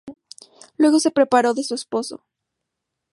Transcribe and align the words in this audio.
Luego 0.77 0.99
se 0.99 1.11
separó 1.13 1.53
de 1.53 1.61
su 1.63 1.75
esposo. 1.75 2.23